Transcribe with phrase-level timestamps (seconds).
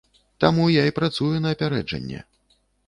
[0.43, 2.19] Таму я і працую на апярэджанне.